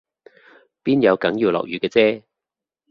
[0.83, 2.23] 邊有梗要落雨嘅啫？